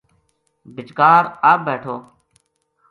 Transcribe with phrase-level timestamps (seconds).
[0.73, 1.95] بِچکار آپ بیٹھو